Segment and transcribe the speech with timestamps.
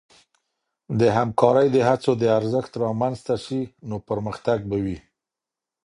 [0.99, 4.97] د همکارۍ د هڅو د ارزښت رامنځته سي، نو پرمختګ به وي.